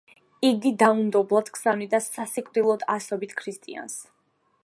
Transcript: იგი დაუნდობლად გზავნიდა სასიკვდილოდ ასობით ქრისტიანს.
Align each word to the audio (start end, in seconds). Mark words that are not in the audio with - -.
იგი 0.47 0.69
დაუნდობლად 0.83 1.51
გზავნიდა 1.57 2.01
სასიკვდილოდ 2.07 2.87
ასობით 2.97 3.39
ქრისტიანს. 3.43 4.01